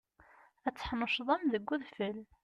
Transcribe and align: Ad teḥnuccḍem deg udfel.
Ad 0.67 0.73
teḥnuccḍem 0.75 1.43
deg 1.53 1.69
udfel. 1.73 2.17